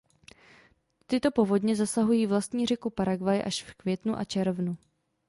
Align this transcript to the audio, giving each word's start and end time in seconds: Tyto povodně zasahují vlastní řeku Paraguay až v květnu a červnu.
Tyto 1.07 1.31
povodně 1.31 1.75
zasahují 1.75 2.25
vlastní 2.25 2.65
řeku 2.65 2.89
Paraguay 2.89 3.43
až 3.45 3.63
v 3.63 3.73
květnu 3.75 4.17
a 4.17 4.23
červnu. 4.23 4.77